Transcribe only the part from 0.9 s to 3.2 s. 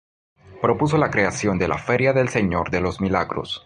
la creación de la Feria del Señor de los